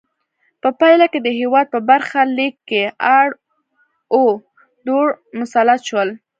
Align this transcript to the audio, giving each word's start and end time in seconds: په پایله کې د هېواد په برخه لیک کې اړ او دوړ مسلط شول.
په 0.61 0.69
پایله 0.79 1.05
کې 1.11 1.19
د 1.23 1.27
هېواد 1.39 1.65
په 1.73 1.79
برخه 1.89 2.19
لیک 2.37 2.55
کې 2.69 2.83
اړ 3.19 3.27
او 4.13 4.25
دوړ 4.85 5.07
مسلط 5.39 5.81
شول. 5.89 6.09